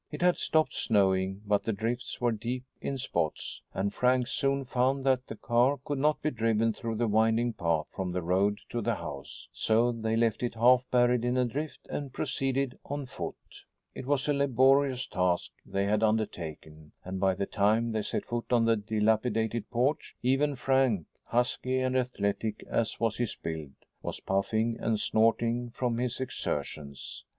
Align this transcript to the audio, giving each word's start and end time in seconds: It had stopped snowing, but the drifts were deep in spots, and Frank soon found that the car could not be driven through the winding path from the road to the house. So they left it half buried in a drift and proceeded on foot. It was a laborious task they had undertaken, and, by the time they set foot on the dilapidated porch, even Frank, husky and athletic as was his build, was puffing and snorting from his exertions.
It 0.11 0.23
had 0.23 0.35
stopped 0.35 0.73
snowing, 0.73 1.43
but 1.45 1.63
the 1.65 1.71
drifts 1.73 2.19
were 2.19 2.31
deep 2.31 2.63
in 2.81 2.97
spots, 2.97 3.61
and 3.71 3.93
Frank 3.93 4.25
soon 4.25 4.65
found 4.65 5.05
that 5.05 5.27
the 5.27 5.35
car 5.35 5.77
could 5.85 5.99
not 5.99 6.23
be 6.23 6.31
driven 6.31 6.73
through 6.73 6.95
the 6.95 7.07
winding 7.07 7.53
path 7.53 7.85
from 7.91 8.11
the 8.11 8.23
road 8.23 8.57
to 8.69 8.81
the 8.81 8.95
house. 8.95 9.47
So 9.53 9.91
they 9.91 10.15
left 10.15 10.41
it 10.41 10.55
half 10.55 10.89
buried 10.89 11.23
in 11.23 11.37
a 11.37 11.45
drift 11.45 11.85
and 11.87 12.11
proceeded 12.11 12.79
on 12.85 13.05
foot. 13.05 13.35
It 13.93 14.07
was 14.07 14.27
a 14.27 14.33
laborious 14.33 15.05
task 15.05 15.51
they 15.67 15.85
had 15.85 16.01
undertaken, 16.01 16.93
and, 17.05 17.19
by 17.19 17.35
the 17.35 17.45
time 17.45 17.91
they 17.91 18.01
set 18.01 18.25
foot 18.25 18.51
on 18.51 18.65
the 18.65 18.75
dilapidated 18.77 19.69
porch, 19.69 20.15
even 20.23 20.55
Frank, 20.55 21.05
husky 21.27 21.79
and 21.79 21.95
athletic 21.95 22.63
as 22.67 22.99
was 22.99 23.17
his 23.17 23.35
build, 23.35 23.73
was 24.01 24.19
puffing 24.19 24.77
and 24.79 24.99
snorting 24.99 25.69
from 25.69 25.99
his 25.99 26.19
exertions. 26.19 27.23